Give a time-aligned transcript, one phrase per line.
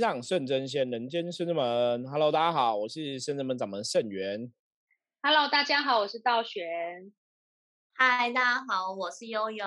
[0.00, 2.08] 让圣真仙，人间圣真门。
[2.08, 4.50] Hello，大家好，我是圣真门掌门圣元。
[5.22, 7.12] Hello，大家好，我是道玄。
[7.92, 9.66] 嗨，大家好，我是悠悠。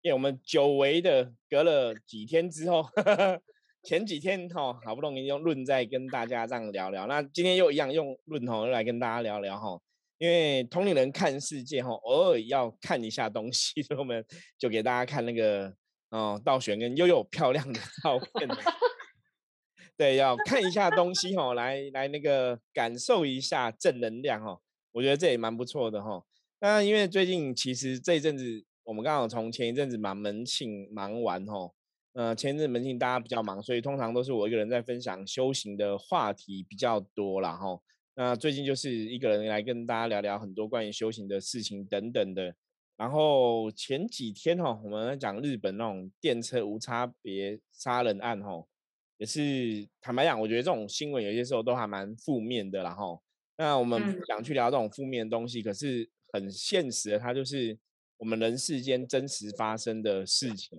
[0.00, 2.86] 耶，我们久违的隔了几天之后，
[3.84, 9.78] 前几天哈好不容易用论在跟大家这样聊聊，那今天又一样用论哈来跟大家聊聊哈。
[10.16, 14.24] 因为同龄人看世界哈，偶尔要看一下东西，所以我们
[14.58, 15.70] 就给大家看那个
[16.08, 18.48] 哦道玄跟悠悠漂亮的照片。
[20.00, 24.58] 对，要看一下东西哈，来来那个感受一下正能量哈，
[24.92, 26.24] 我觉得这也蛮不错的哈。
[26.60, 31.70] 那因为最近其实这一阵子，我们刚好从前一阵子忙门庆忙完哈，
[32.14, 37.78] 呃，前一阵门庆大家比较忙，所以通常都是我一个人在分享修行的话题比较多啦哈。
[38.14, 42.54] 那最近就是一个人来跟大家聊聊很多关于修行的事情等等的。
[42.96, 48.64] 然后前几天哈，我们讲日本那种电车无差别杀人案哈。
[49.20, 53.20] 也是坦白讲，我觉得这种新闻有些时候都还蛮负面的，啦哈
[53.58, 57.78] 那我们不想去聊这种负面的东西，可是很现实的，它就是
[58.16, 60.78] 我们人世间真实发生的事情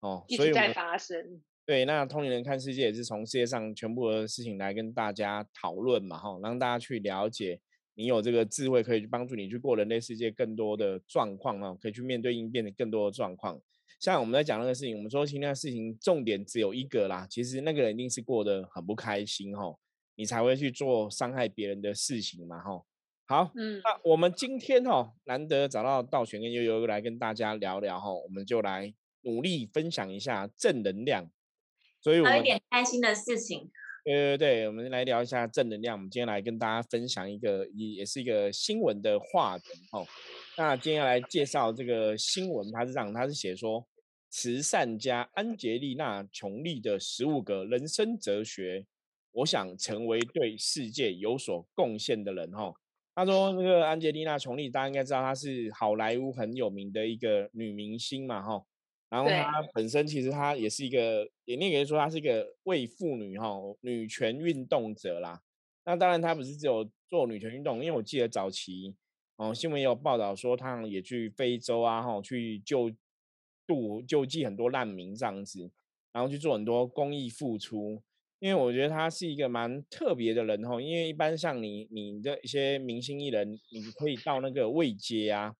[0.00, 1.42] 哦，所以在发生。
[1.66, 7.60] 对，那通灵人看世界也是从世界上全部的事情来跟大家讨论嘛，哈，让大家去了解，
[7.94, 13.60] 你有这个智慧可以去帮助你去过人类世界更多的状况啊，可以去面对应变的更多的状况。
[14.00, 17.26] 像我们在讲那个事情，我们说今天的事情重点只有一个啦。
[17.28, 19.78] 其实那个人一定是过得很不开心吼，
[20.16, 22.84] 你才会去做伤害别人的事情嘛吼。
[23.26, 28.92] 好，嗯，那我们今天哦难得找到道玄跟悠悠来跟大家聊聊吼，我们就来
[29.22, 31.30] 努力分享一下正能量。
[32.02, 33.70] 所以我，有一点开心的事情。
[34.04, 35.96] 对对对，我们来聊一下正能量。
[35.96, 40.06] 我们今天来跟大家分享一个也也是一个新闻的话题吼。
[40.56, 43.86] 那今天要来介绍这个新闻，它是这样，它是写说。
[44.36, 48.84] 慈善家安杰丽娜·琼丽的十五个人生哲学，
[49.30, 52.50] 我想成为对世界有所贡献的人。
[52.50, 52.74] 哈，
[53.14, 58.64] 他说那个安杰丽娜·琼丽，大家应该知道她是好莱坞很有名的一个女明星嘛，哈。
[59.14, 65.40] 然后她本身其实她也是一个，也你可以说她是一个为妇女哈女权运动者啦。
[65.84, 68.96] 那当然她不是只有做女权运动，因为我记得早期
[69.36, 72.90] 哦新闻也有报道说，她也去非洲啊，哈去救。
[73.66, 75.70] 度救济很多难民这样子，
[76.12, 78.02] 然后去做很多公益付出，
[78.38, 80.78] 因为我觉得他是一个蛮特别的人哈。
[80.78, 85.56] 因为一般像你你的一些明星艺人，你可以到那个位阶啊。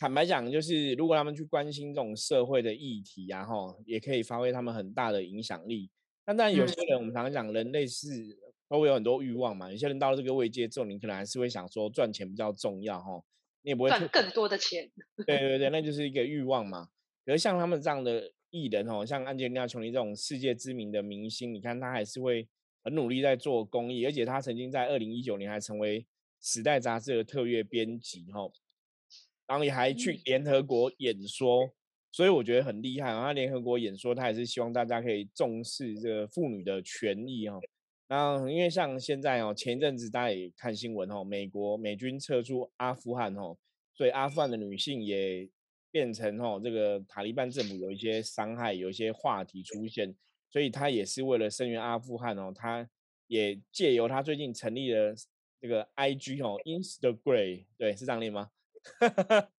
[0.00, 5.90] 坦白讲，就是如果他们去关心这种社会的议题啊，吼，也可以发挥他们很大的影响力。
[6.24, 8.08] 但但有些人，我们常常讲，人类是
[8.66, 9.70] 都会有很多欲望嘛。
[9.70, 13.22] 有些人到了这个位阶之后，你可能还是会想说赚钱比较重要吼。
[13.60, 14.90] 你也不会赚更多的钱，
[15.26, 16.88] 对对对，那就是一个欲望嘛。
[17.26, 22.48] 可是像他们这样的艺人哦，像安吉丽娜·琼丽这种世界知名的明星，你看他还是会
[22.82, 26.00] 很努力在做公益，而且他曾经在二零一九年还成为
[26.40, 28.50] 《时代》杂志的特约编辑哈，
[29.50, 31.68] 然后也还去联合国演说，
[32.12, 33.10] 所以我觉得很厉害。
[33.10, 37.58] 他联合国演说，他也是希望大家可以重视这个妇女的权益哈。
[38.06, 43.56] 那因为像现在哦，前一阵子大家也看新闻哦，美国美军撤出阿富汗哦，
[43.92, 45.48] 所以阿富汗的女性也
[45.90, 50.14] 变成哦，这个塔利班政府有一些伤害，有一些话题出现，
[50.48, 52.88] 所以他也是为了声援阿富汗哦，他
[53.26, 55.12] 也借由他最近成立了
[55.60, 58.50] 这个 I G 哦，Instagram 对是这样念吗？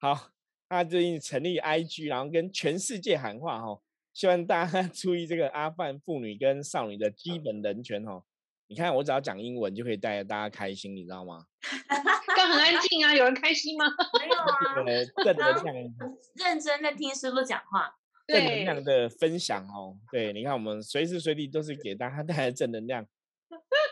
[0.00, 0.30] 好，
[0.68, 3.80] 他最近成立 I G，然后跟全世界喊话哈。
[4.14, 8.24] 希望大家 注意这个阿富汗妇女跟少女的基本人权哦。
[8.66, 11.46] 你看，我只要讲英文就可以带着大家开心，你知道吗？
[12.36, 13.86] 刚很安静啊，有人开心吗？
[14.20, 14.54] 没有啊，
[15.24, 15.94] 正能量，
[16.34, 19.96] 认真在听师傅讲话，正能量的分享哦。
[20.12, 23.06] 对，你看我们随时随地都是给大家带来正能量。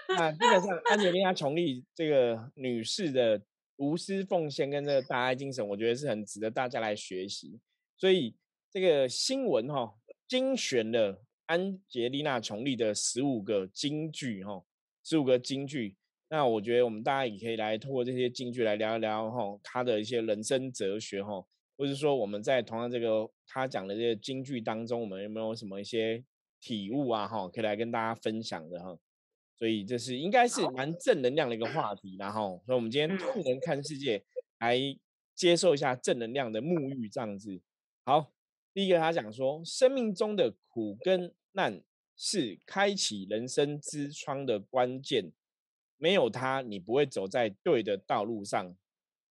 [0.09, 3.41] 那基本上，安吉丽娜·琼丽这个女士的
[3.77, 7.61] 无私奉献跟这个大爱精神，我觉得是很值得大家来学习。
[7.97, 8.35] 所以
[8.71, 9.95] 这个新闻哈。
[10.29, 14.61] 精选了安杰丽娜·琼丽的十五个金句，哈，
[15.05, 15.95] 十五个金句。
[16.29, 21.47] 那我觉得我们大家也可以来通过这些金句来聊一聊，哈，他的一些人生哲学，哈，
[21.77, 26.25] 或者说我们在同样这个他讲的这些金句当中，我们有没有什么一些
[26.61, 28.99] 体悟啊，哈，可以来跟大家分享的，哈。
[29.59, 34.23] 所以这是应该是蛮正能量的一个话题，然后，所以我们今天正能看世界，
[34.59, 34.79] 来
[35.35, 37.61] 接受一下正能量的沐浴，这样子，
[38.05, 38.33] 好。
[38.75, 41.81] 第一个，他讲说，生命中的苦跟难
[42.15, 45.33] 是开启人生之窗的关键，
[45.97, 48.77] 没有它，你不会走在对的道路上。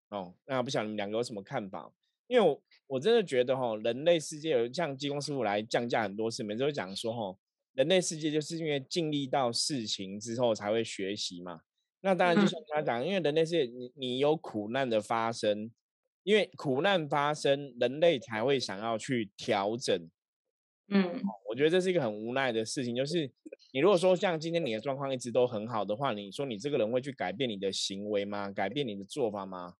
[0.10, 1.94] 哦，那不晓得你们两个有什么看法？
[2.25, 7.38] 因为我我真的觉得哈，人类世界有像济公师傅来降价很多次，每次都讲说哈，
[7.75, 11.62] 人类世界就是因为经历到事情之后才会学习嘛。
[12.01, 15.72] 那当然就像他讲，因为人类世界你你有苦难的发生，
[16.24, 20.10] 因为苦难发生，人类才会想要去调整。
[20.88, 23.30] 嗯，我觉得这是一个很无奈的事情，就是
[23.72, 28.51] 你如果说像今天你的状况一直都很好的话，你说你这个人会去改变你的行为吗？
[28.51, 29.74] 改变你的做法吗？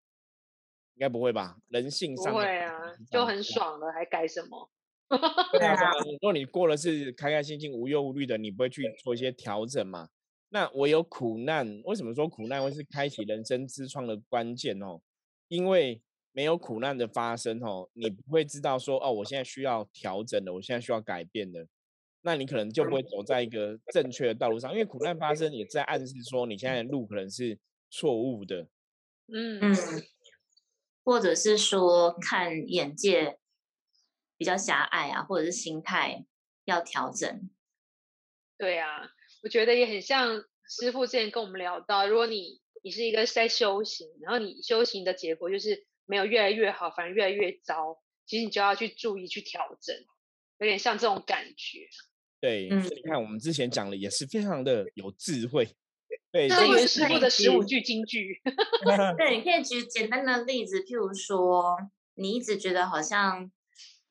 [0.96, 1.58] 应该不会吧？
[1.68, 2.74] 人性上不会啊，
[3.12, 4.72] 就很爽了，还改什么？
[5.52, 5.92] 对啊。
[6.06, 10.10] 如果你过了是开开心心、无忧无虑的，你不会去做一些调整嘛？
[10.50, 15.02] 那我有苦难，为什么说苦难会是开启人生之窗的关键哦？
[15.48, 21.68] 因为没有苦难的发生哦，你不会知道说哦，我现在需要调整的，我现在需要改变的，
[22.22, 24.72] 那你可能就不会走在一个正确的道路上。
[24.72, 27.58] 因为苦难发生，也在暗示说你现在的路可能是
[27.90, 28.68] 错误的。
[29.28, 29.76] 嗯嗯。
[31.04, 33.38] 或者是说看眼界
[34.38, 36.26] 比较狭隘啊，或者是心态
[36.66, 37.50] 要调整。
[38.58, 39.10] 对啊，
[39.44, 49.96] 我觉得也很像师傅之前跟我们聊到，如果你你是一个在修行，然后你修行的结果就是没有越来越好，反而越来越糟，其实你就要去注意去调整，
[50.60, 51.88] 有点像这种感觉。
[52.40, 55.68] 对，你看我们之前讲的也是非常的有智慧。
[56.32, 58.42] 对，这原师傅的十五句金句。
[59.18, 61.78] 对，你可以举简单的例子，譬如说，
[62.16, 63.50] 你一直觉得好像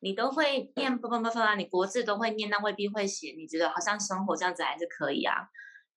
[0.04, 3.34] 你都会念不不不啊，你国字都会念，但未必会写。
[3.38, 5.34] 你觉得好像生活这样子还是可以啊，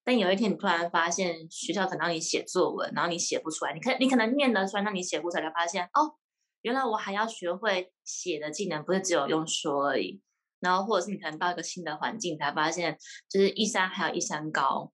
[0.06, 6.15] 但有一天你突然发现学校可能让你写作文，然后你写不出来，你可你可能念得出来，那你写不出来，才发现哦，
[6.62, 10.21] 原来我还要学会写的技能，不是只有用说而已。
[10.62, 12.98] 然后或者是你可能到一个新的环境，才发现
[13.30, 14.94] 就是一山还有一山高。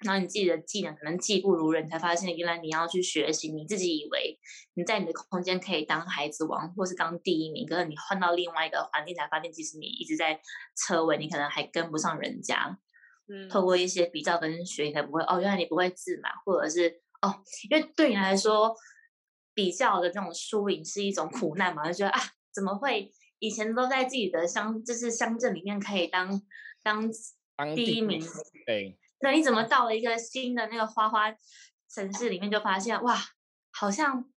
[0.00, 3.50] 然后你自己的技能可能技不如人，才发现原来你要去学习。
[3.50, 4.38] 你自己以为
[4.74, 10.38] 你在你的空间可以当孩子王，或是当第一名，可是你换到另外一个环境，才发现其实你一直在
[10.76, 12.78] 车尾，你可能还跟不上人家。
[13.28, 18.76] 嗯，透过一些比较跟学，你才不会哦，原来你不会自满，或者是哦，因为对你来说，
[19.54, 22.20] 比较的这种输赢是一种苦难嘛，就觉得啊，
[22.52, 26.40] 怎么会以前都在自己的乡，就是乡镇里面可以当
[26.82, 27.10] 当
[27.74, 28.22] 第一名？
[28.66, 28.98] 对。
[29.20, 31.34] 那你怎么到了一个新的那个花花
[31.88, 33.16] 城市里面，就发现哇，
[33.72, 34.30] 好像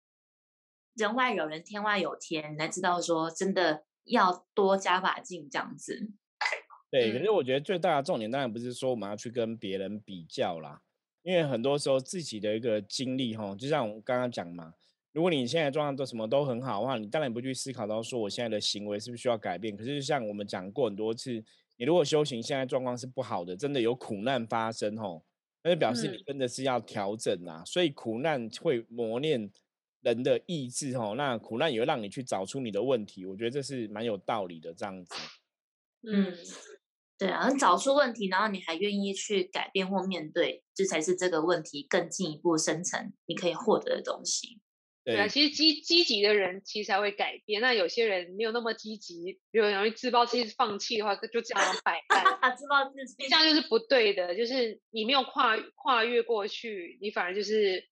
[0.95, 6.11] 人外有人，天外有天，才知道说真的要多加把劲这样子。
[6.91, 10.81] 对，可是我觉得最大的重点当然不是说我们要去跟别人比较啦，
[11.23, 14.73] 因为很多时候自己的一个经历哈，就像我刚刚讲嘛，
[15.11, 19.75] 如果你现在状况都什么都很好的话，你当然不去思考到说我现在的行为是不是需要改变。
[19.75, 21.43] 可是像我们讲过很多次。
[21.77, 25.23] 你如果修行现在状况是不好的，真的有苦难发生吼，
[25.63, 27.63] 那就表示你真的是要调整啊。
[27.65, 29.51] 所以苦难会磨练
[30.01, 33.25] 人的意志吼，那苦难也会让你去找出你的问题。
[33.25, 35.13] 我觉得这是蛮有道理的这样子。
[36.01, 36.33] 嗯，
[37.17, 44.59] 对啊，找出问题，然后你还愿意去改变或面对，这才是这个问题更进一步深层你可以获得的东西。
[45.07, 47.61] 对啊，其实积积极的人其实才会改变。
[47.61, 52.57] 那有些人没有那么积极，比如容易自暴自弃、放弃的话，就这样摆烂。
[52.57, 54.35] 自暴自弃，这样就是不对的。
[54.35, 57.87] 就是你没有跨跨越过去，你反而就是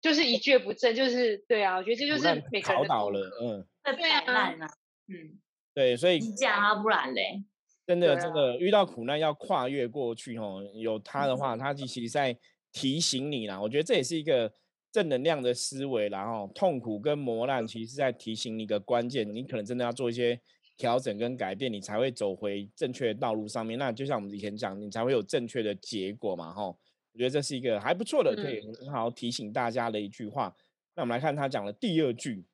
[0.00, 0.96] 就是一蹶不振。
[0.96, 4.66] 就是对啊，我觉得这就是每个人倒了，嗯，会摆烂啊，
[5.08, 5.38] 嗯，
[5.74, 7.44] 对，所以这样啊，不然嘞，
[7.86, 10.62] 真的真的遇到苦难要跨越过去哦。
[10.72, 12.34] 有他的话，他其实在
[12.72, 13.60] 提醒你啦。
[13.60, 14.50] 我觉得这也是一个。
[14.94, 20.40] 正能量的思维，然后痛苦跟磨难，其实是在提醒你一个关键，你可能真的要做一些
[20.76, 23.76] 调整跟改变，你才会走回正确的道路上面。
[23.76, 26.66] 那就像我们以前讲，你才会有正确的结果嘛，哈。
[26.66, 30.54] 我觉得这是一个还不错的，可以很好提醒大家的一句话。
[30.94, 32.44] 那我们来看他讲的第二句：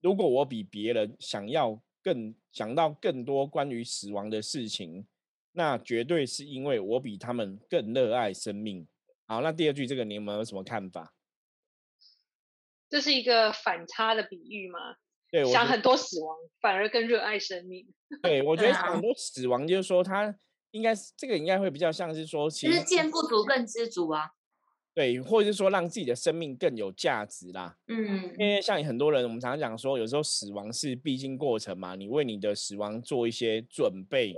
[0.00, 5.06] 如果我比别人想要更想到更多关于死亡的事情，
[5.52, 8.84] 那绝对是因为我比他们更热爱生命。
[9.26, 11.14] 好，那第二句这个你有没有什么看法？
[12.90, 14.78] 这是一个反差的比喻吗？
[15.30, 17.86] 对，想很多死亡，反而更热爱生命。
[18.20, 20.36] 对，我觉得很多死亡，就是说他
[20.72, 24.30] 应该是这个应该会比较像是说，其实见不足更知足啊。
[24.92, 27.76] 对，或者是说让自己的生命更有价值啦。
[27.86, 34.34] 嗯，因为像很多人，我们常常讲说，有时候死亡是必经过程嘛，你为你的死亡做一些准备，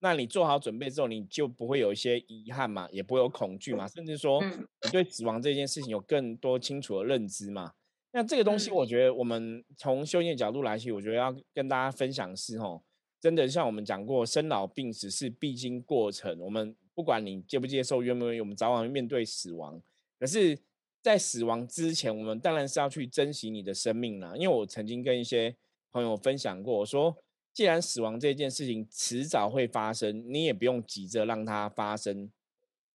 [0.00, 7.72] 那你做好准备之后，你就不会有一些遗憾嘛，也不会有恐惧嘛，甚至说你对死亡这件事情有更多清楚的认知嘛。
[8.16, 12.80] 那这个东西，我觉得我们从修炼角度来去，我觉得要跟大家分享是吼，
[13.20, 16.38] 真的像我们讲过，生老病死是必经过程。
[16.38, 19.82] 我们不管你接不接受，愿不愿意，我们早晚面对死亡。
[20.16, 20.56] 可是
[21.02, 24.34] 在死亡之前，我们当然是要去珍惜你的生命啦。
[24.36, 25.56] 因为我曾经跟一些
[25.90, 27.16] 朋友分享过，我说，
[27.52, 32.30] 既然死亡这件事情迟早会发生，你也不用急着让它发生，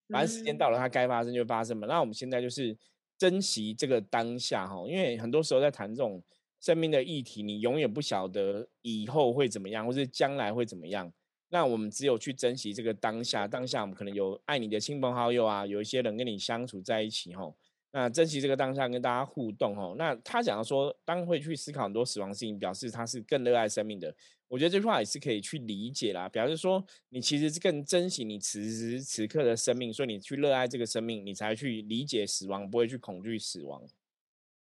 [0.08, 1.86] 反正时间到了，它该发生就发生嘛。
[1.88, 2.78] 那我们现在就是
[3.20, 6.24] 珍惜这个当下哈，因为很多时候在谈这种
[6.62, 11.12] 生命的议题，你永远不晓得以后会怎么样，或是将来会怎么样。
[11.50, 17.54] 那我们只有去珍惜这个当下，当下我们可能有爱你的亲朋好友啊，有一些人跟你相处在一起哈。
[17.92, 19.96] 那珍惜这个当下，跟大家互动哦。
[19.98, 24.16] 那他讲说，当会去思考很多死亡事情，表示他是更热爱生命的。
[24.48, 33.82] 我觉得这句话也是可以去理解啦，表示说你其实是更珍惜你此时此刻的生命，所以你去热爱这个生命，你才去理解死亡，不会去恐惧死亡。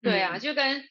[0.02, 0.84] 对啊，就跟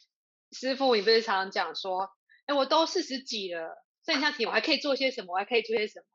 [0.52, 2.08] 师傅，你不是常常讲说，
[2.46, 3.84] 哎，我都四十几了。
[4.04, 5.32] 剩下体我还可以做些什么？
[5.34, 6.06] 我还可以做些什么？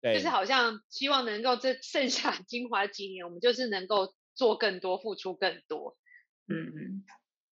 [0.00, 5.96] 对，就是好像希望能够这剩下 精华几年，我们就是能够做更多，付出更多。
[6.46, 7.04] 嗯嗯，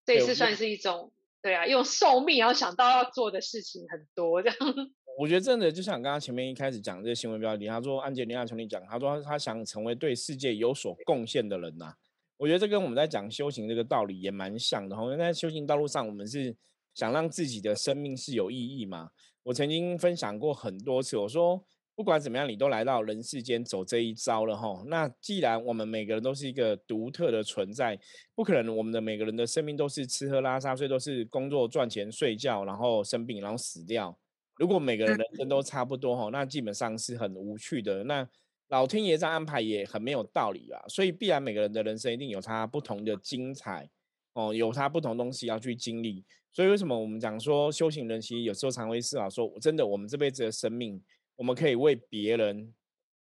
[0.05, 1.11] 这也是算是一种
[1.43, 4.59] 对啊，用寿命然后想到要做的事情很多这样。
[5.19, 11.95] 我觉得真的就像刚刚前面一开始讲这个新闻标题，他说安杰丽娜琼丽讲，他说他想成为对世界有所贡献的人呐。
[12.37, 14.97] 我觉得这跟我们在讲修行这个道理也蛮像的。
[14.97, 16.57] 因为在修行道路上，我们是
[16.95, 19.11] 想让自己的生命是有意义嘛。
[19.45, 21.65] 我曾经分享过很多次，我说
[21.97, 24.83] 不管怎么样，你都来到人世间走这一遭了哈。
[24.87, 27.99] 那既然我们每个人都是一个独特的存在，
[28.35, 34.19] 不可能我们的每个人的生命都是吃喝拉撒睡，都是工作赚钱睡觉，然后生病，然后死掉。
[34.57, 38.03] 如果每个人人生都差不多哈，那基本上是很无趣的。
[38.05, 38.29] 那
[38.69, 40.83] 老天爷这样安排也很没有道理啊。
[40.89, 43.89] 所以必然每个人的人生一定有他不同的精彩
[44.33, 46.25] 哦，有他不同东西要去经历。
[46.53, 51.03] 所以为什么我们讲说修行人其实有时候常会思考说，真的我们这辈子的生命，
[51.37, 52.73] 我们可以为别人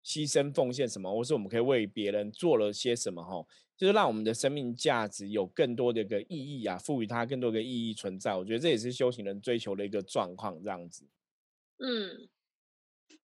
[0.03, 3.24] 牺牲奉献什么，或是我们可以为别人做了些什么？
[3.24, 8.36] 哈，就是让我们的生命价值有更多的一个意义啊，赋予它更多的意义存在。
[8.36, 11.05] 我觉得这也是修行人追求的一个状况，这样子。
[11.79, 12.27] 嗯，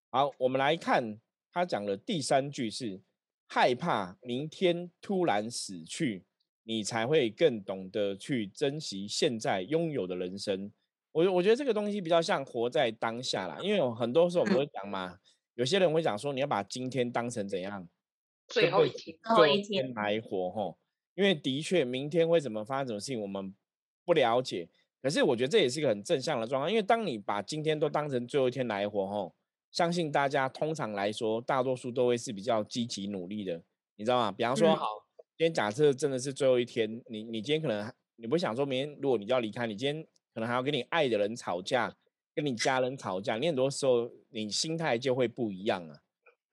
[0.09, 1.19] 好，我们来看
[1.51, 3.01] 他讲的第三句是
[3.47, 6.23] 害怕明天突然死去。
[6.63, 10.71] 你才会更懂得去珍惜现在拥有的人生。
[11.11, 15.17] 我我觉得这个东西比较像活在当下啦，因为有很多时候我们会讲嘛，
[15.55, 17.87] 有些人会讲说你要把今天当成怎样，
[18.47, 20.77] 最后一天，最后一天来活吼。
[21.15, 23.53] 因为的确明天会怎么发生什么事情我们
[24.05, 24.69] 不了解，
[25.01, 26.71] 可是我觉得这也是一个很正向的状况。
[26.71, 29.35] 因为当你把今天都当成最后一天来活吼，
[29.71, 33.61] 相信大家通常来说，大多数都会是比较积极努力的，
[33.97, 34.31] 你知道吗？
[34.31, 34.85] 比方说好。
[35.37, 41.95] 今天假设真的是最后一天，你你今天可能你不想说明天，如果你就要离开，你今天可能还要跟你爱的人吵架，
[42.35, 45.99] 跟你家人吵架，你很多时候你心态就会不一样啊。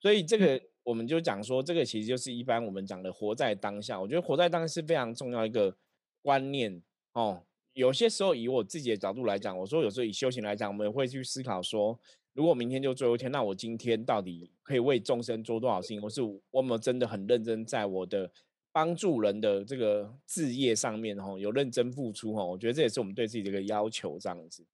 [0.01, 4.01] 所以这个我们就讲说，这个其实就是一般我们讲的活在当下。
[4.01, 5.77] 我觉得活在当下是非常重要一个
[6.23, 7.43] 观念哦。
[7.73, 11.99] 有些时候以我自己的角度来讲，我说有时候以修行来讲，我们会去思考说，
[12.33, 16.01] 如果明天就最后一天，那我今天到底可以为众生做多少事情？
[16.03, 18.31] 我是我们真的很认真在我的。
[18.77, 24.67] 帮助人的这个置业上面，哈，有认真付出，哈，我觉得这也是我们对自己的一个要求，这样子。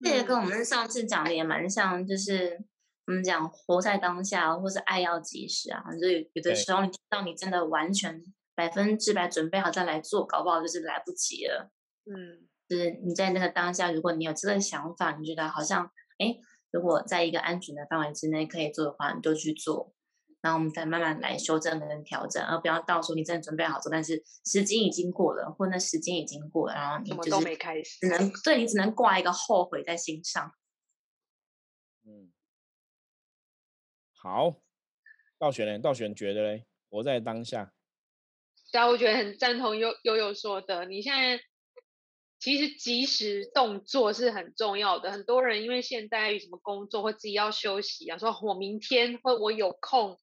[0.00, 2.64] 这也跟我们上次讲的也蛮像，就是
[3.06, 5.84] 我们讲活在当下，或是爱要及时啊。
[6.00, 8.24] 就有的时候，你到你真的完全
[8.54, 11.70] 百分之百准备好再来做，搞不好就是来不及了。
[12.06, 16.38] 嗯，就是你在那个当下，如果你有这个想法，你觉得好像，哎，
[16.70, 19.92] 如果在一个安全的范围之内可以做的话，你就去做。
[20.42, 27.54] 然后我们再慢慢来修正跟调整，而不要到时候你真的准备好做，但是时间已经过了，或那时间已经过了，然后你就是
[28.00, 30.52] 只能对你只能挂一个后悔在心上。
[32.04, 32.30] 嗯，
[34.14, 34.60] 好，
[35.38, 35.78] 道玄呢？
[35.80, 37.72] 道玄觉得嘞，活在当下。
[38.70, 40.84] 对啊，我觉得很赞同悠悠悠说的。
[40.84, 41.42] 你现在
[42.38, 45.10] 其实及时动作是很重要的。
[45.10, 50.16] 很多人因为现在什么工作或自己要休息啊，说我明天或我有空。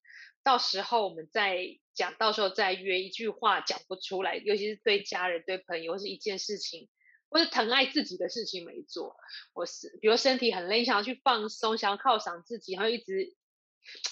[0.44, 6.90] 到时候我们再讲，到时候再约一句话讲不出来，尤其是对家人、对朋友，或是一件事情，
[7.30, 9.16] 或是疼爱自己的事情没做，
[9.54, 13.34] 我是比如身体很累，想要去放松，想要犒赏自己，然后一直，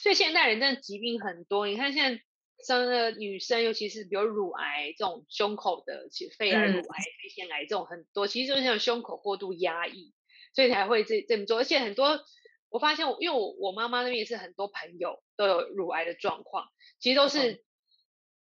[0.02, 1.66] 所以现代人真的疾病很多。
[1.66, 2.22] 你看现在
[2.64, 10.14] 生的女生，尤其是比如乳癌这种胸口的，其实肺癌、乳癌、肺腺癌这种很多，其实就是像胸口过度压抑，
[10.54, 12.24] 所以才会这这么做，而且很多。
[12.72, 16.66] 我发现，我因为我我妈妈那边也是很多朋友都有乳癌的状况，
[16.98, 17.62] 其实都是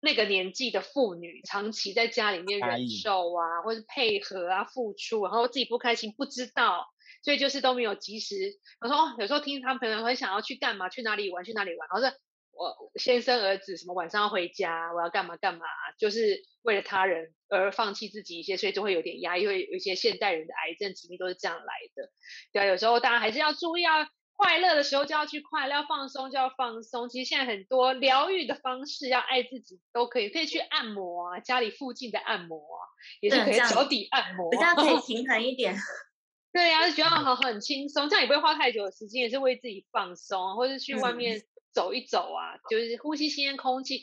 [0.01, 6.87] 那个年纪的妇女长期在家里面忍受啊，或是配合啊付出，然后自己不开心不知道，
[7.23, 8.35] 所以就是都没有及时。
[8.81, 12.17] 我说有时候听他们朋友很想要去干嘛，去哪里玩，去哪里玩，然后说
[12.51, 15.65] 我先生儿子什么晚上要回家，我要干嘛干嘛，
[15.97, 22.11] 就是为了他人而放弃自己一些，所以就会有点压抑，会有一些现代人的癌症疾病都是这样来的。
[22.51, 24.09] 对啊，有时候大家还是要注意啊。
[24.37, 27.07] 快乐的时候就要去快乐，要放松就要放松。
[27.07, 32.83] 其实现在很多疗愈的方式，要爱自己都可以，可以去按摩啊，家里附近的按摩啊，
[33.21, 35.73] 也是可以脚底按摩，比较可以平衡一点。
[36.51, 44.01] 对呀，就觉得好很轻松，这样也不会花太久的时间，也是为自己放松，或者去外面走一走啊，就是呼吸新鲜空气。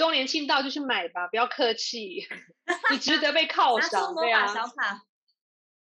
[0.00, 2.26] 周年庆到就去买吧，不要客气，
[2.90, 4.14] 你值得被犒赏。
[4.14, 4.46] 对啊，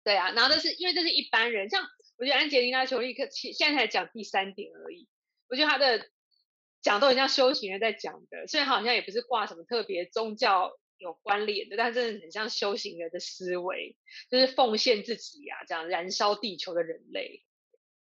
[0.04, 1.84] 对啊，然后这是因为这是一般人，像。
[2.18, 5.06] 我觉得安杰丽娜·裘丽克现现在才讲第三点而已。
[5.50, 6.08] 我觉得他的
[6.82, 13.98] 讲都很像修行人在讲的，虽然好像也不是挂什么特别宗教有关联的，但真的很像修行人的思维，
[14.30, 17.44] 就是奉献自己呀，这样燃烧地球的人类。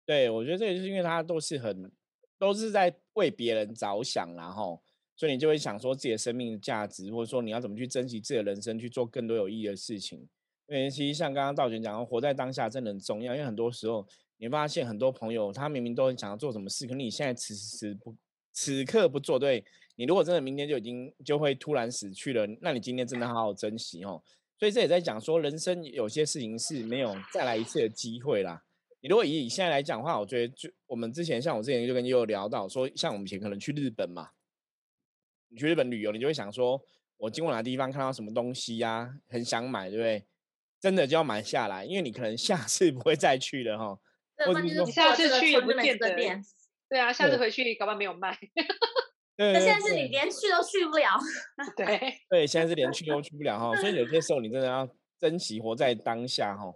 [0.05, 1.91] 对，我觉得这也就是因为他都是很
[2.37, 4.83] 都是在为别人着想，然后
[5.15, 10.27] 所以你就会想说自己的生命的价值，或者说你要怎么去珍惜自己的人生，去做更多有意义的事情。
[10.67, 13.33] 因为其实像刚刚道玄讲，活在当下真的很重要。
[13.33, 18.15] 因为很多时候，你发现很多朋友他明明都很想要做什么事，可是你现在此时不
[18.51, 19.63] 此刻不做，对
[19.95, 24.21] 你如果真的明天就已经就会突然死去了，那你今天真的好好珍惜哦。
[24.57, 28.63] 所以这也在讲说，人生有些事情是没有再来一次的机会啦。
[29.01, 34.29] 你如果以现在来讲的话，我觉得就我们之前像我之前就跟悠悠聊到说，像我们以前可能去日本嘛，
[35.53, 36.81] 你去日本旅游，你就会想说，
[37.17, 40.25] 我经过哪地方看到什么东西呀，很想买，对不对？
[40.81, 43.99] 真的就要买下来，因为你可能下次不会再去了哈。
[44.47, 46.15] 或者你下次去也不见得。
[46.89, 48.35] 对啊， 下次回去搞不好没有卖。
[49.37, 51.19] 那现在是你连去都去不了。
[51.77, 56.73] 对对，现在是连去都去不了哈，所以有些时候你真的要珍惜活在当下哈。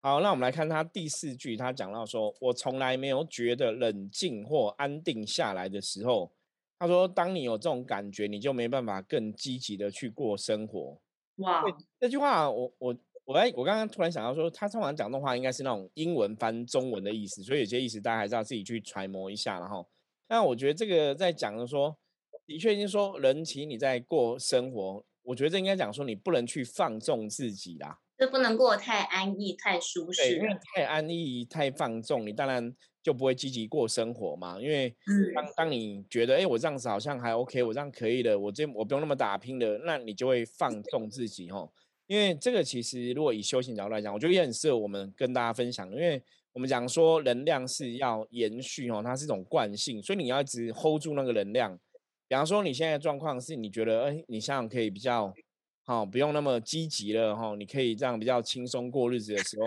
[0.00, 6.32] 好，那我们来看他第四句，他讲到说：“我从来没有觉得冷静或安定下来的时候。”
[6.78, 10.98] 他说：“当你有这种感觉，你就没办法更积极的去过生活。”
[11.36, 11.62] 哇，
[11.98, 12.96] 这句话我我。
[13.26, 19.58] 我刚我刚刚突然想到说，他通常讲的话应该是那种英文翻中文的意思，所以有些意思大家还是要自己去揣摩一下。
[19.58, 19.84] 然后，
[20.28, 21.98] 那我觉得这个在讲的说，
[22.46, 30.36] 的确已经说人其实你在过生活，我觉得这应该讲说你不能去放纵自己啦，就不能过太安逸、太舒适。
[30.36, 34.58] 因为太安逸、太放纵，你当然就不会积极过生活嘛。
[34.60, 34.94] 因为
[35.34, 41.70] 当当你觉得哎，我这样子好像还 OK，我这样可以的，我这我不用那么打拼的，那你就会放纵自己哦。
[42.06, 45.90] 因为这个其实，如果以修行角度来讲，我觉得也很适合我们跟大家分享。
[45.90, 51.76] 因为我们讲说能量是要延续哦，它是一种惯性，所以你要一直 hold 住那个能量。
[52.28, 55.34] 比方说你现在状况是你觉得，哎，你像可以比较
[55.88, 59.66] 好，不用那么积极了哈，你可以这样比较轻松过日子的时候，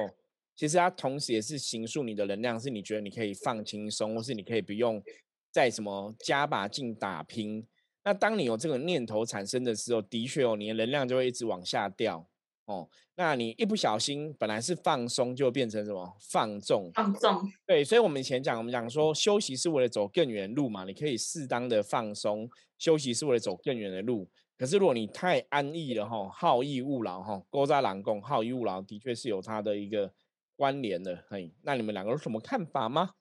[0.53, 5.01] 其实它同时也是形塑你的能量，是你觉得你可以放轻松，或是你可以不用
[5.49, 7.65] 再什么加把劲打拼。
[8.03, 12.27] 那当你有这个念头产生的时候，的确哦，你的能量就会一直往下掉
[12.65, 12.89] 哦。
[13.15, 16.91] 那你一不小心，本来是放松，就变成什么放纵？
[16.95, 17.49] 放纵。
[17.65, 20.83] 对，所以我们以前讲，我们讲说休息是为了走更远的路嘛。
[20.83, 24.29] 你可以适当的放松，休息是为了走更远的路。
[24.59, 30.13] 可是如果你太安逸了哈，好逸恶劳哈，勾扎懒工，好逸恶劳，的确是有它的一个
[30.55, 31.23] 关联的。
[31.29, 33.13] 嘿，那你们两个有什么看法吗？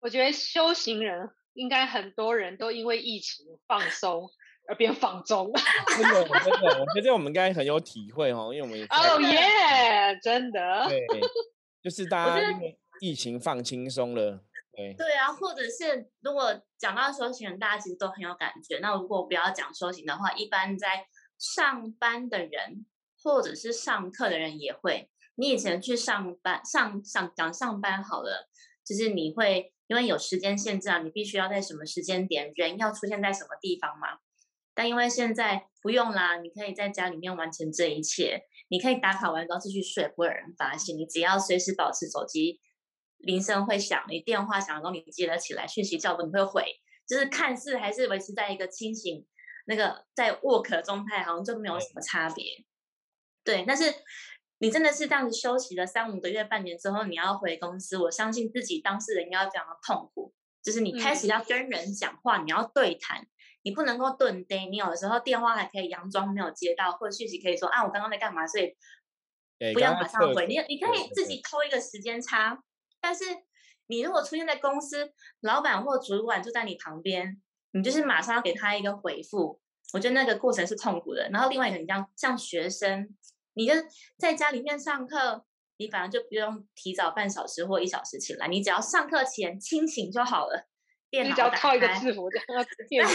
[0.00, 1.30] 我觉得修行人。
[1.54, 4.26] 应该很多人都因为疫情放松
[4.66, 5.52] 而变放纵，
[5.98, 10.98] 真 的真的，我觉得我们应该很有体会哦，因为我们哦耶，真的，对，
[11.82, 14.42] 就是大家因为疫情放轻松了，
[14.74, 18.78] 对，啊，或者是如果讲到修行人，大家其实都很有感觉。
[18.80, 21.06] 那如果不要讲修行的话，一般在
[21.38, 22.86] 上班的人
[23.22, 25.10] 或者是上课的人也会。
[25.34, 28.48] 你以前去上班上上讲上班好了，
[28.84, 29.72] 就是你会。
[29.88, 34.20] 因为有时间限制啊，你必须要在什么时间点，人要出现在什么地方嘛。
[34.74, 38.40] 但因为现在不用啦，你可以在家里面完成这一切。
[38.68, 40.96] 你可以打卡完之后继续睡，不会有人发现。
[40.96, 42.58] 你只要随时保持手机
[43.22, 46.64] 铃声会响，你电话响的时候你接了起来，讯息叫不你会回，
[47.08, 49.26] 就是看似还是维持在一个清醒
[49.66, 52.44] 那个在 work 的状态，好像就没有什么差别。
[53.42, 53.92] 对，但是。
[54.58, 60.32] 你真的是这样子休息了三五个月、半年之后，你要回公司，我相信自己当事人要非常的痛苦。
[60.62, 63.26] 就是你开始要跟人讲话，你要对谈，
[63.62, 64.66] 你不能够顿呆。
[64.66, 68.72] 你有的时候电话还可以佯装没有接到，或者讯息可以说啊，我刚刚在干嘛，所以
[69.74, 70.46] 不要马上回。
[70.46, 72.62] 你你可以自己偷一个时间差，
[73.02, 73.24] 但是
[73.88, 79.60] 你如果出现在公司，老板或主管就在你旁边，你就是马上要给他一个回复。
[79.92, 81.28] 我觉得那个过程是痛苦的。
[81.30, 83.14] 然后另外一个，你像像学生。
[83.54, 83.74] 你就
[84.16, 85.44] 在家里面上课，
[85.76, 90.70] 你反而就不用提早半小时或一小时起来，你只要上课前清醒就好了。
[91.12, 93.10] 电脑只要套一个打开制服，这样 电脑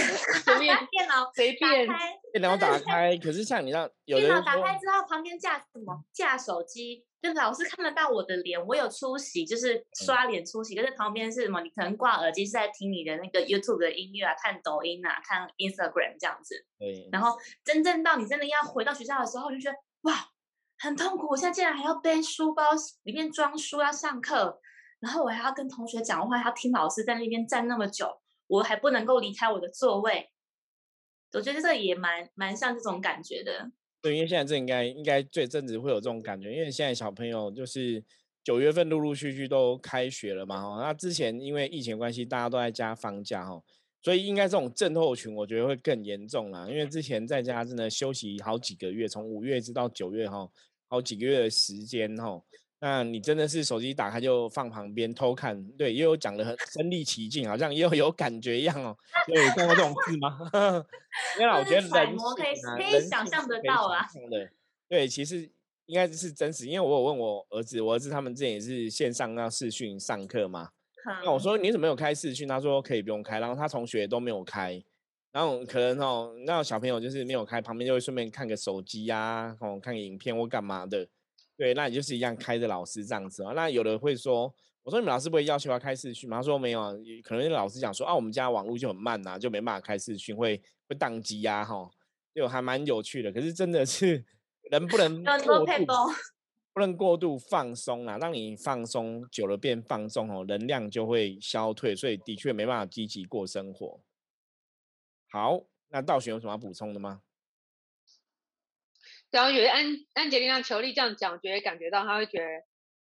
[0.46, 6.04] 随便电脑随便打开电脑打开，可是像你让有的电脑打开之后，旁边架什么？
[6.14, 10.76] 架手机，就老师看得到我的脸，我有出席，就是刷脸出席。
[10.76, 11.60] 可是旁边是什么？
[11.62, 16.64] 你可能挂耳机是在听你的那个 YouTube 的音乐啊，看抖音啊，看 Instagram 这样子。
[16.78, 20.14] 对，然后真正到你真的要回到学校的时候，就觉得哇，
[20.78, 21.30] 很痛苦。
[21.32, 22.64] 我现在竟然还要背书包，
[23.02, 24.62] 里面装书要上课，
[25.00, 30.30] 然后我还要跟同学讲话，还要听老师在那边站那么久，我还不能够离开我的座位。
[31.34, 33.72] 我觉得这也蛮蛮像这种感觉的。
[34.02, 38.04] 对，因为现在这应该应该最阵子会有这种感觉，因为现在小朋友就是
[38.44, 43.62] 九月份陆陆续续都开学了嘛，哈，那之前因为疫情关系，大家都在家放假，哈，
[44.02, 46.66] 所以应该这种症候群，我觉得会更严重啦。
[46.70, 50.50] 因为之前在家真的休息好几个月，从五月直到九月，哈，
[50.88, 52.42] 好几个月的时间，哈，
[52.80, 58.96] 那你真的是手机打开就放旁边偷看，对，也有讲的很 身临其境，好像又有感觉一样哦。
[59.26, 60.38] 对，有看过这种字吗？
[61.40, 64.50] 因为我觉得人摩可以可以想象得到啊象的。
[64.88, 65.50] 对，其实
[65.88, 70.70] 应该是真实，因为我有问我儿子，我儿子他们之前也是线上要视讯上课嘛。
[71.24, 72.48] 那我嗯说你怎么有开视讯？
[72.48, 74.84] 他说可以不用开，然后他同学都没有开。
[75.32, 81.08] 然后可能哦，那小朋友就是没有开，旁边就会顺便看个手机呀、哦，看个影片或干嘛的。
[81.58, 83.52] 对，那你就是一样开着老师这样子啊。
[83.54, 86.38] 那有的会说，我说你们老师不会要求要开视讯吗？
[86.38, 86.94] 他说没有啊，
[87.24, 91.90] 可能老师讲说啊，我们家网络就很慢呐、就没办法开视讯，会会宕机呀、哈，
[92.36, 93.32] 就还蛮有趣的。
[93.32, 94.24] 可是真的是
[94.70, 95.94] 人不能过度，
[96.74, 104.00] 不能过度放松啦，让你放松久了变放松哦，能量就会消退，所以的确没办法积极过生活。
[105.32, 107.24] 好，那道玄有什么要补充的吗？
[109.32, 112.46] 然后觉得安安吉丽娜·裘丽这样讲，我觉得感觉到他会觉得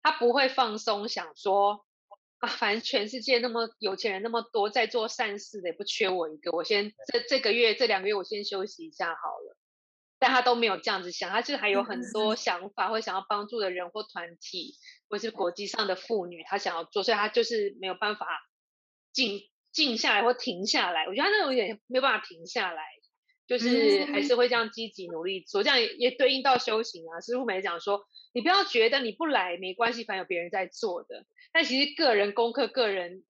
[0.03, 1.87] 他不会放松，想说
[2.39, 9.57] 啊，反正全世界那么有钱人那么多，在做善事的也不缺我一个，我先这这个月这两个月我先休息一下好了。
[10.19, 14.75] 但他都没有这样子想，他就是还有很多想法，或想要帮助的人或团体，
[15.11, 18.27] 或是国际上的妇女，他想要做，所以他就是没有办法
[19.13, 21.03] 静静下来或停下来。
[21.07, 22.83] 我觉得他那种有点没有办法停下来。
[23.47, 27.21] 就是还是会这样积极努力做，这样也也对应到修行啊。
[27.21, 31.25] 师傅没讲说，你不要觉得你不来没关系，反正有别人在做的。
[31.53, 33.25] 但其实个人功课、个人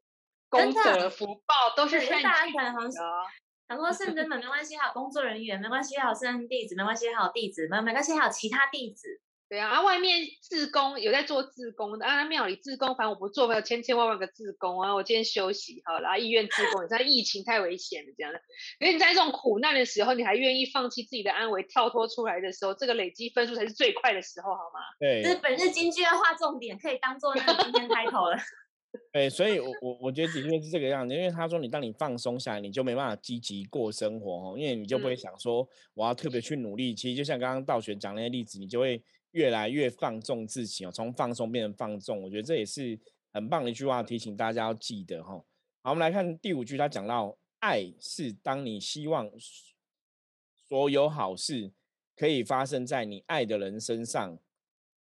[0.49, 3.27] 功德、福报都是善对大家尽可能好像的啊。
[3.69, 9.21] 很多圣人们没关系，还有工作人员没关系，还有圣人弟子没关系，还有弟子没没关系，还有其他弟子。
[9.49, 14.93] 对啊，啊外面自工有在做自工的，啊庙里自工，反正我不做，还有千千万万个自工啊。
[14.93, 18.41] 我今天休息好了，医院自工，你看疫情太危险了，这样的。
[18.81, 24.81] 因为你在这种苦难的时候，你还愿意放弃自己的安危，跳脱出来的时候，这个累积分数才是最快的时候，好吗？
[24.99, 28.37] 对就是本日金句要划重点，可以当做那个今天开头了。
[29.13, 36.95] 对，所以我我我觉得的确是这个样子，因为他说你当你放松下来，你就没办法积极过生活哦，因为你就不会嗯想说我要特别去努力。
[36.95, 39.03] 其实就像刚刚道玄讲那些例子，你就会
[39.37, 42.23] 越来越放纵自己哦，从放松变成放纵。
[42.23, 42.99] 我觉得这也是
[43.35, 45.45] 很棒的一句话，提醒大家要记得哈。
[45.83, 49.31] 好，我们来看第五句，他讲到爱是当你希望
[50.67, 51.71] 所有好事
[52.17, 54.39] 可以发生在你爱的人身上，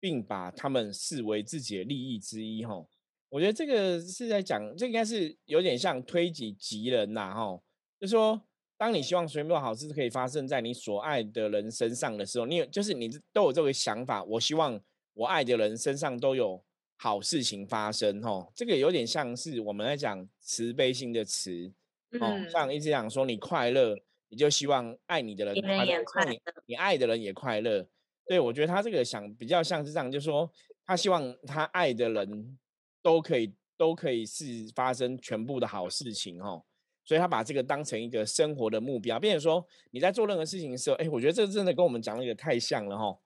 [0.01, 2.85] 并把他们视为自己的利益之一哈。
[3.29, 7.63] 我觉得这个是在讲，这应该是有点像推己及人呐，哈，
[8.01, 8.43] 就说
[8.77, 14.81] 当你希望所有好事可以发生在你所爱的人身上的时候，你有就是你都有这个想法，我希望
[15.15, 16.63] 我爱的人身上都有
[16.97, 21.73] 好事情发生，哈，这个有点像是我们在讲慈悲心的慈，
[22.21, 23.97] 哦，嗯像一直讲说你快乐，
[24.29, 27.87] 你就希望爱你的人也快乐，快像你你爱的人也快乐。
[28.27, 30.51] 对我觉得他这个想比较像是这样，就是说
[30.87, 32.59] 他希望他爱的人
[33.03, 36.65] 都可以都可以是发生全部的好事情哦，
[37.05, 43.17] 所以他把这个当成一个生活的目标，变成说你在做任何事情的时候，哎，我觉得这真的跟我们讲那个太像了哈，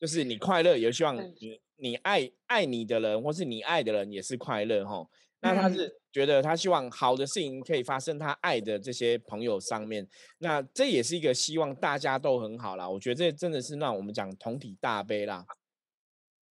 [0.00, 5.06] 就是你快乐也希望嗯你你爱爱你的人或是你爱的人也是快乐哈。
[5.40, 10.04] 那他嗯是觉得他希望好的事情可以发生他爱的这些朋友上面，
[10.38, 12.88] 那这也是一个希望大家都很好啦。
[12.88, 15.46] 我觉得这真的是让我们讲同体大悲啦。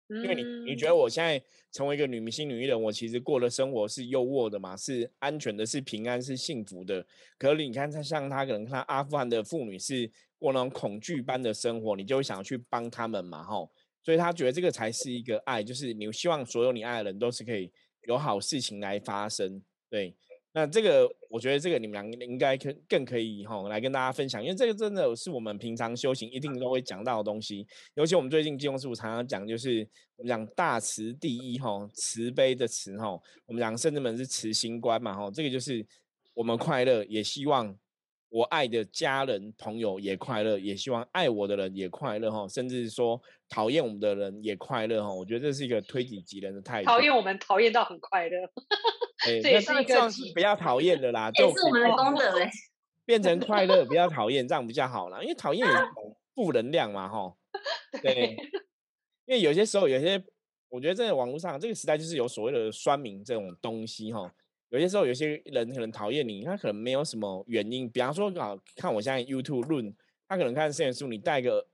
[0.08, 1.42] 因为你你觉嗯得我现在
[1.72, 7.06] 成为一个女明星、女艺人，我其实过的生活是优渥的嘛，是安全的，是平安，是幸福的。
[7.38, 13.72] 可是你看，他像他可能看阿富汗的妇女是过那种恐惧般的生活，你就会想要去帮他们嘛，吼。
[14.04, 17.72] 所以他觉得这个才是一个爱，就是你希望所有你爱的人都是可以
[18.04, 19.64] 有好事情来发生。
[19.90, 20.16] 对，
[20.58, 27.68] 那这个我觉得这个你们两个应该可更可以哈来跟大家分享，因为这个真的是我们平常修行一定都会讲到的东西。
[27.96, 35.86] 尤其我们最近金庸师傅常常讲，就是我们讲大慈第一哈，慈悲的慈哈，我们讲甚至们是慈心观嘛哈，这个就是
[36.34, 37.78] 我们快乐，也希望
[38.36, 45.10] 我爱的家人朋友也快乐，也希望爱我的人也快乐哈，甚至说讨厌我们的人也快乐哈。
[45.14, 46.88] 我觉得这是一个推己及人的态度。
[46.88, 48.38] 讨厌我们讨厌到很快乐，
[49.42, 49.96] 这也是一个
[50.34, 52.50] 不要讨厌的啦， 也是我们的功德嘞。
[53.08, 55.22] 变成快乐，不要讨厌，这样比较好啦。
[55.22, 55.74] 因为讨厌有
[56.36, 57.34] 负能量嘛，哈。
[58.02, 58.36] 对。
[59.28, 60.22] 因为有些时候，有些
[60.68, 64.30] 我觉得在网络上这个时代，就是有所谓的酸民这种东西，哈。
[64.76, 67.90] 有些时候，有些人可能讨厌你，他可能没有什么原因。
[67.90, 69.96] 比方说，啊，看我现在 YouTube 论，
[70.28, 71.66] 他可能看摄影书，你戴个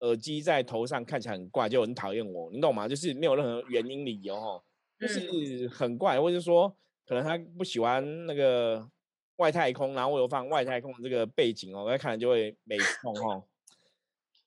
[0.00, 2.86] 耳机在头上，看起来很怪，就很讨厌我，你懂吗？
[2.86, 4.62] 就是没有任何原因理由，哈，
[5.00, 8.86] 就是很怪，或者说可能他不喜欢那个
[9.36, 13.44] 外太空，然后我又放外太空的这个背景哦，他看了就会没痛，哦。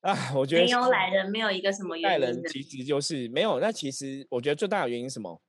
[0.02, 3.62] 啊，我觉得没有来人，没有一个什么原因人其实就是没有。
[3.62, 5.42] 那其实我觉得最大的原因什么？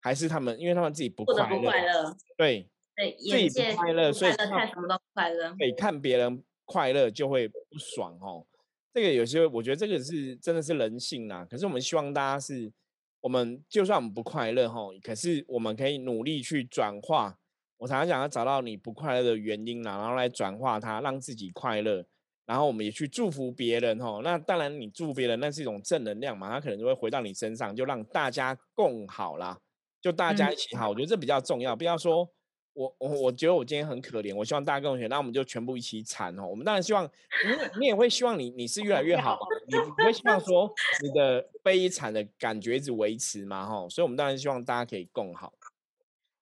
[0.00, 5.54] 还是他们，因为他们自己不快乐，对对，自己不快乐，所以看什么都不快乐。
[5.58, 8.46] 对，看别人快乐就会不爽哦。
[8.92, 11.46] 这个有些我觉得这个是真的是人性呐。
[11.48, 12.72] 可是我们希望大家是，
[13.20, 17.36] 我们就算我们不快乐哈，可是我们可以努力去转化。
[17.78, 22.04] 我常常想要找到你不快乐的原因啦，然后来转化它，让自己快乐。
[22.44, 24.20] 然后我们也去祝福别人哦。
[24.24, 29.58] 那当然，你祝福别人那是一种正能量嘛，它可能就会回到你身上，就让大家共好啦。
[30.00, 31.76] 就大家一起好，我觉得这比较重要。
[31.76, 32.28] 不要说
[32.72, 36.46] 我我我觉得我今天很可怜，我希望大家跟我学，那我们就全部一起惨哦。
[36.46, 43.86] 我们当然希望你你也会希望你你是越来 越好，你不会希望说你的悲惨的感觉一直维持嘛哈。
[43.90, 45.52] 所以我们当然希望大家可以共好。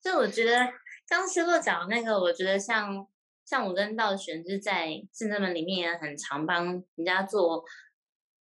[0.01, 0.73] 就我觉得
[1.09, 3.09] 刚师傅讲的那个，我觉得像
[3.45, 7.65] 像我跟道玄就是在圣正门里面也很常帮人家做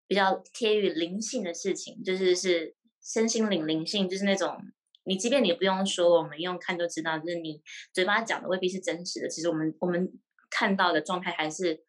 [0.08, 4.58] 比较贴于灵性的事情，就是是身心灵灵性，就是那种。
[5.03, 7.61] 你即便你不用说，我们用看就知道，就是你
[7.93, 9.27] 嘴巴讲的未必是真实的。
[9.27, 10.11] 其实我们我们
[10.49, 11.83] 看到的状态还是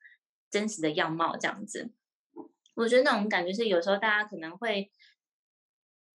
[0.50, 1.92] 真实的样貌这样子。
[2.74, 4.90] 我觉得那种感觉是有时候大家可能会，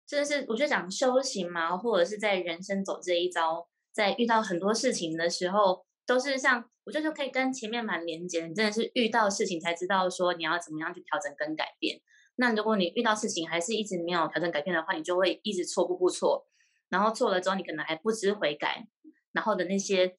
[0.08, 8.48] 真的是我觉得讲修行嘛，或者是在人生走这一遭，在遇到很多事情的时候，都是像我觉得可以跟前面蛮连接。
[8.48, 12.02] 你真的是遇到事情才知道说你要怎么样去调整跟改变。
[12.38, 16.48] 那如果你遇到事情还是一直没有调整改变的话，你就会一直错步步错。
[16.90, 18.88] 然后做了之后，你可能还不知悔改，
[19.34, 20.16] 然后的那些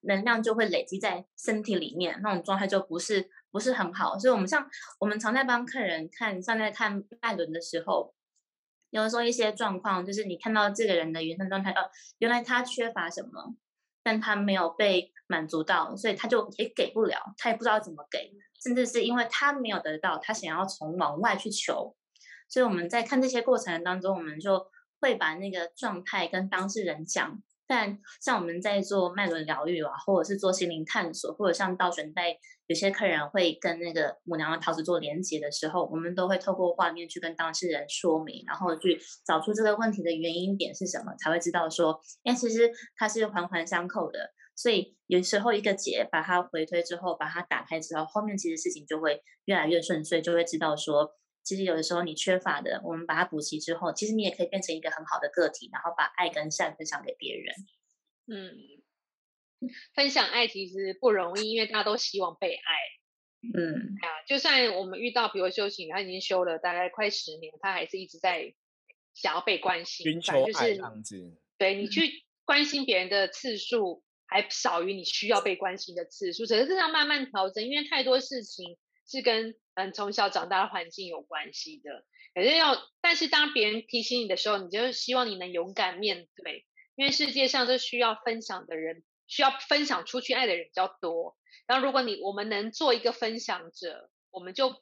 [0.00, 4.18] 能量就会累积在身体里面，那种状态就不是不是很好。
[4.18, 8.14] 所以，我们像我们常在帮客人看，像在看脉轮的时候，
[8.90, 11.82] 有的时候一些状况，就是你看到这个人的原生状态，呃，
[12.18, 13.54] 原来他缺乏什么，
[14.02, 18.32] 但他没有被满足到，所以他就也给不了，他也不知道怎么给，
[18.64, 21.94] 甚至是因为他没有得到，他想要从往外去求。
[22.48, 24.70] 所以我们在看这些过程当中，我们就。
[25.00, 44.32] 会把那个状态跟当事人讲，但像我们在做脉轮疗愈啊，或者是做心灵探索，或者像道玄在有些客人会跟那个母娘的桃子做连接的时候，我们都会透过画面去跟当事人说明，然后去找出这个问题的原因点是什么，才会知道说，哎，其实它是环环相扣的。
[44.56, 51.12] 所以有时候一个结把它回推之后，把它打开之后，后面其实事情就会越来越顺遂，就会知道说。
[51.46, 57.54] 其实有的时候你缺乏的，我们把它补齐之后，其实你也可以变成一个很好的个体，然后把爱跟善分享给别人。
[58.26, 58.58] 嗯，
[59.94, 62.74] 分享爱其实不容易，因为大家都希望被爱。
[63.56, 68.52] 嗯，啊，就算我们遇到，比如修行，他已经修了大概快十年，他还是一直在
[69.14, 71.38] 想要被关心，寻求爱这样子。
[71.58, 78.76] 对你去关心别人的次数，还少于你需要被关心的次数，只是这样慢慢调整，因为太多事情
[79.08, 79.54] 是跟。
[79.76, 82.02] 嗯，从小长大的环境有关系的，
[82.34, 86.64] 可是要，但是当别人提醒你的时候，你就希望你能勇敢面对，
[86.96, 91.36] 因为世界上是需要分享的人，需要分享出去爱的人比较多。
[91.66, 94.74] 然后如果你我们能做一个分享者，我们就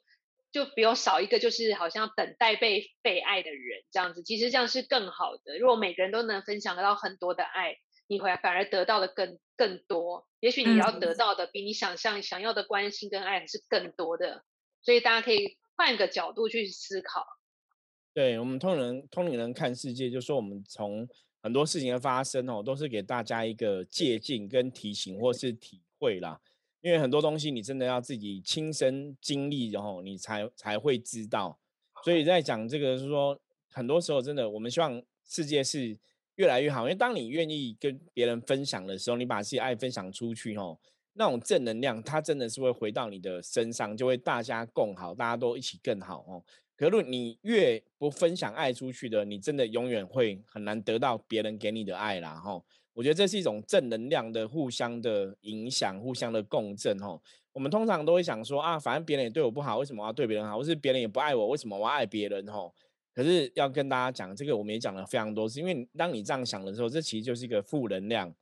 [0.53, 5.59] 就比较少一个就是好像等待被被爱的人这样子，其实这样是更好的。
[5.59, 7.75] 如果每个人都能分享到很多的爱，
[8.07, 10.25] 你会反而得到的更更多。
[10.39, 14.45] 也许你要得到的比你想象想要的关心跟爱是更多的。
[14.85, 17.25] 所以大家可以换个角度去思考。
[18.13, 21.07] 对我们通人通灵人看世界，就是说我们从
[21.41, 26.39] 很多事情的发生哦，都是给大家一个借鉴跟提醒或是体会啦。
[26.81, 31.59] 因为很多东西你真的要自己亲身经历，然后你才才会知道。
[32.03, 33.39] 所以在讲这个是说，
[33.71, 35.97] 很多时候真的我们希望世界是
[36.35, 36.83] 越来越好。
[36.83, 40.77] 因为当你愿意跟别人分享的时候，你把自己爱分享出去哦。
[41.15, 46.43] 那种正能量，它真的是会回到你的身上，就会大家共好，大家都一起更好哦。
[46.77, 52.65] 可是你越不分享爱出去的，你真的永远会很难得到别人给你的爱啦，吼。
[52.93, 57.19] 我觉得这是一种正能量的互相的影响，互相的共振哦。
[57.51, 60.57] 我们通常都会想说啊，反正别人也对我不好，为什么我要对别人好？
[60.57, 62.45] 或是别人也不爱我，为什么我要爱别人？
[62.47, 62.73] 吼。
[63.13, 68.33] 可是要跟大家讲，这个我们也讲了非常多次，因为当你这样想的时候，这其实就是一个负能量，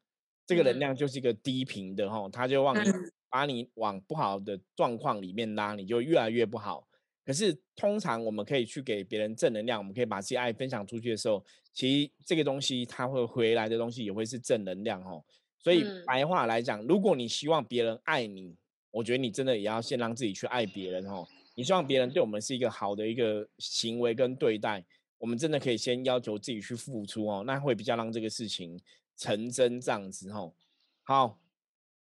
[0.45, 2.89] 这个能量就是一个低频的吼，它就往你
[3.29, 6.87] 把你往不好的状况里面拉，你就越来越不好。
[7.25, 15.23] 可是通常我们可以去给别人正能量，我们可以把自己爱分享出去的时候，其实这个东西它会回来的东西也会是正能量吼。
[15.57, 18.53] 所以白话来讲，如果你希望别人爱你，
[18.91, 21.25] 我觉得你真的也要先让自己去爱别人吼。
[21.55, 24.83] 你希望别人对我们是一个好的一个行为跟对待，
[25.17, 28.77] 我们真的可以先要求自己去付出哦，那会比较让这个事情
[29.17, 30.55] 成真这样子吼。
[31.03, 31.39] 好，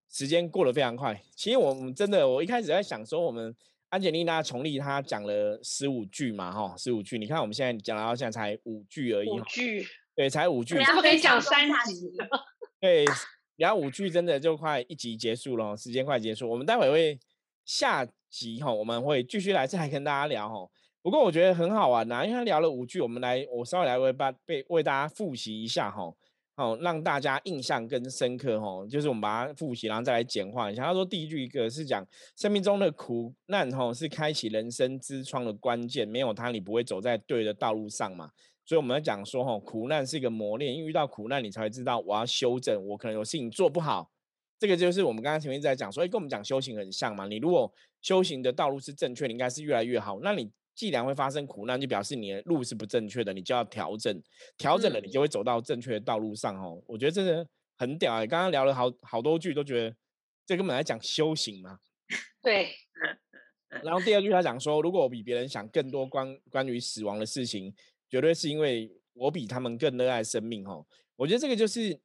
[0.09, 1.21] 时间过得非常快。
[1.35, 3.55] 其实我们真的，我一开始在想说，我们
[3.89, 7.17] 安吉丽娜琼丽她讲了十五句嘛，哈，十五句。
[7.17, 12.11] 你看我们现在讲到现在才五句而已，五句，对，才五句，然后可以讲三集？
[12.79, 13.05] 对，
[13.55, 16.49] 然后五句真的就快一集结束了，时间快结束。
[16.49, 17.19] 我们待会会
[17.65, 18.07] 下。
[18.31, 20.65] 集哈，我们会继续来再来跟大家聊哈。
[21.01, 26.13] 不过我觉得很好玩呐，因为他聊了五句，我们来我稍微来为把被为大家复习一下哈，
[26.55, 28.85] 好让大家印象更深刻哈。
[28.87, 30.83] 就是我们把它复习，然后再来简化一下。
[30.85, 38.31] 他说第一句一个是讲生命中的苦难哈，是开启人生之窗的关键，没有它你不会走在对的道路上嘛。
[38.63, 44.11] 所以我们要讲说哈，苦难是一个磨练，因为遇到苦难你才会知道我要修正，我可能有事情做不好。
[44.59, 47.25] 这个就是我们刚刚前面一直在讲说，哎，跟我们讲修行很像嘛。
[47.25, 50.19] 你如果修行的道路是正确的，应该是越来越好。
[50.21, 50.49] 那你
[50.81, 54.19] 既然会发生苦难，就表示你的路是不正确的，你就要调整，
[54.57, 56.59] 调整了，你就会走到正确的道路上。
[56.59, 58.25] 哦，我觉得这个很屌哎！
[58.25, 59.95] 刚刚聊了好好多句，都觉得
[60.43, 61.77] 这根本在讲修行嘛。
[62.41, 62.71] 对。
[63.83, 67.71] 然后第二句他讲说，如果我比别人想更多关关于死亡的事情，
[68.09, 70.67] 绝对是因为我比他们更热爱生命。
[70.67, 70.83] 哦，
[71.15, 71.95] 我觉得这个就是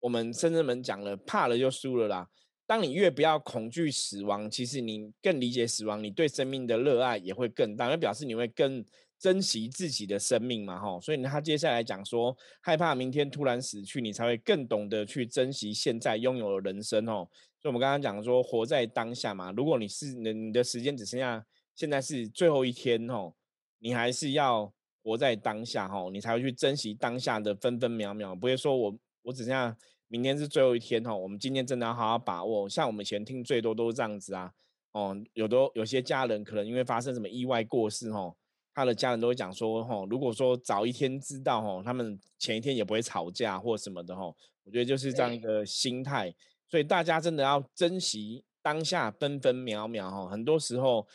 [0.00, 2.28] 我们深圳们讲了，怕了就输了啦。
[2.70, 8.84] 当你越不要恐惧死亡，其实你更理解死亡，你对生命的热爱也会更大，那表示你会更
[9.18, 11.00] 珍惜自己的生命嘛，哈。
[11.00, 17.26] 所以他接下来讲说，害怕明天突然死去，你才会更懂得去珍惜现在拥有的人生哦。
[17.58, 19.50] 所以我们刚刚讲说，活在当下嘛。
[19.50, 23.32] 如果你是你的时间只剩下现在是最后一天哦，
[23.80, 29.76] 你还是要活在当下哈，你才会去珍惜当下的分分秒秒，不会说我我只剩下。
[30.12, 32.68] 明天是最后一天哈，我们今天真的要好好把握。
[32.68, 34.52] 像我们以前听最多都是这样子啊，
[34.90, 38.34] 哦，有的有些家人可能因为发生什么意外过世哈，
[38.74, 44.24] 他的家人都会讲说哈，如果说早一天知道哈，他们前一天也不会吵架或什么的哈。
[44.64, 46.34] 我觉得就是这样一个心态，
[46.68, 50.28] 所以大家真的要珍惜当下分分秒秒哈。
[50.28, 51.06] 很多时候，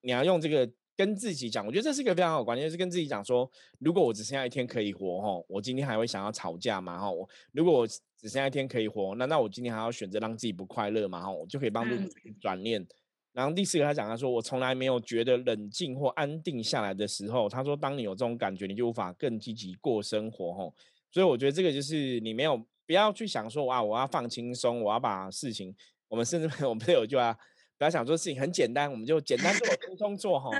[0.00, 0.68] 你要用这个。
[1.00, 6.98] 跟自己讲，我觉得这是一个非常好观念，就是跟自己讲说，如果我只剩下一天可以活，哈，我今天还会想要吵架吗？
[6.98, 11.22] 哈，我如果我只剩下一天可以活，那那我今天还要选择让自己不快乐吗？
[11.22, 12.86] 哈，我就可以帮助自己转念。
[13.32, 20.74] 然后第四个，他讲他说，我从来没有觉得冷静或安定下来的时候，他说，当你有这种感觉，你就无法更积极过生活，吼。
[21.10, 25.74] 所以我觉得这个就是你没有不要去想说，哇，我要放轻松，我要把事情，
[26.08, 27.34] 我们甚至 我们有句啊。
[27.80, 30.50] 不要想做事情很简单，我们就简单做，轻松做哈。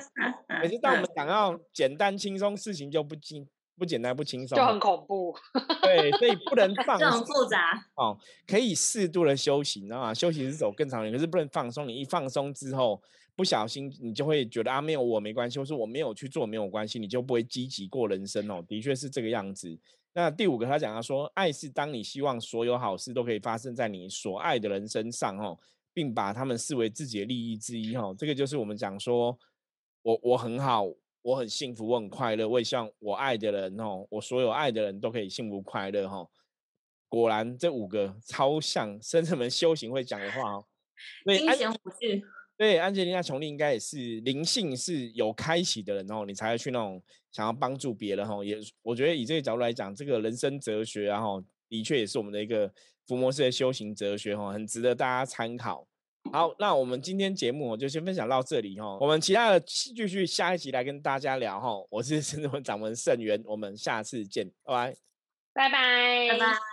[0.62, 5.37] 可是当我们想要简单轻松，事情就不轻不简单不轻松，就很恐怖。
[5.83, 8.18] 对，所以不能 放松，很复杂哦。
[8.46, 10.14] 可以适度的休息，你知道吗？
[10.14, 11.87] 休息是走更长远，可是不能放松。
[11.87, 12.98] 你一放松之后，
[13.37, 18.64] 不小心你就会觉得啊，没有我没关系，或是我没有去做没有关系，你就不会积极过人生哦。
[18.66, 19.78] 的确是这个样子。
[20.14, 25.59] 那第五个他讲他说，爱是当你希望所有好事都可以发生在你所爱的人身上哦。
[25.92, 29.38] 并把他们视为自己的利益之一，哈，这个就是我们讲说，
[30.03, 30.87] 我我很好，
[31.22, 36.26] 我很幸福，我很快乐，我也希望我爱的人，哦，我所有爱的人都可以幸福快乐，哈。
[37.09, 40.64] 果然，这五个超像深圳们修行会讲的话，哦。
[41.24, 42.22] 对，安贤虎句，
[42.57, 48.44] 对，安吉丽娜·琼丽应该也是灵性是有开启的人，哦，你才会去那种想要帮助别人，哈。
[48.44, 52.70] 也我觉得以这个角度来讲，这个人生哲学，然后的确也是我们的一个。
[53.06, 55.85] 伏魔式的修行哲学哈，很值得大家参考。
[56.30, 61.70] 好，那我们今天节目就先分享到这里哈，我们其他的继续下一集来跟大家聊哈。
[61.90, 64.94] 我是 圣文掌门盛元，我们下次见，拜
[65.52, 66.69] 拜，拜拜，拜拜。